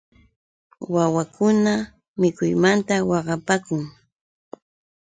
Wawakuna 0.93 1.73
mikuymanta 2.21 2.95
waqapaakun. 3.09 3.79